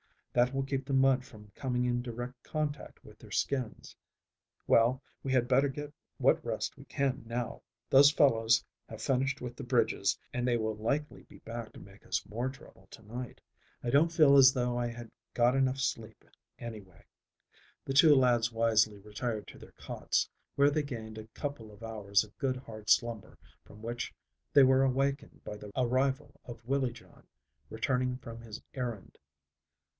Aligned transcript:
That 0.33 0.51
will 0.53 0.63
keep 0.63 0.85
the 0.85 0.93
mud 0.93 1.25
from 1.25 1.51
coming 1.53 1.85
in 1.85 2.01
direct 2.01 2.41
contact 2.41 3.03
with 3.03 3.19
their 3.19 3.29
skins. 3.31 3.95
Well, 4.65 5.03
we 5.23 5.31
had 5.33 5.47
better 5.47 5.67
get 5.67 5.93
what 6.17 6.43
rest 6.43 6.75
we 6.75 6.85
can 6.85 7.23
now. 7.27 7.61
Those 7.89 8.09
fellows 8.09 8.63
have 8.87 9.01
finished 9.01 9.41
with 9.41 9.55
the 9.57 9.63
bridges 9.65 10.17
and 10.33 10.47
they 10.47 10.57
will 10.57 10.75
likely 10.75 11.23
be 11.23 11.39
back 11.39 11.73
to 11.73 11.79
make 11.81 12.05
us 12.07 12.25
more 12.25 12.49
trouble 12.49 12.87
to 12.91 13.03
night. 13.03 13.41
I 13.83 13.89
don't 13.91 14.11
feel 14.11 14.37
as 14.37 14.53
though 14.53 14.75
I 14.77 14.87
had 14.87 15.11
got 15.35 15.53
enough 15.53 15.79
sleep 15.79 16.23
anyway." 16.57 17.05
The 17.85 17.93
two 17.93 18.15
lads 18.15 18.51
wisely 18.51 18.97
retired 18.99 19.47
to 19.49 19.59
their 19.59 19.73
cots, 19.73 20.29
where 20.55 20.71
they 20.71 20.81
gained 20.81 21.17
a 21.19 21.27
couple 21.35 21.71
of 21.71 21.83
hours 21.83 22.23
of 22.23 22.35
good 22.37 22.55
hard 22.55 22.89
slumber 22.89 23.37
from 23.65 23.83
which 23.83 24.15
they 24.53 24.63
were 24.63 24.81
awakened 24.81 25.43
by 25.43 25.57
the 25.57 25.71
arrival 25.75 26.39
of 26.45 26.65
Willie 26.65 26.93
John 26.93 27.27
returning 27.69 28.17
from 28.17 28.41
his 28.41 28.63
errand. 28.73 29.19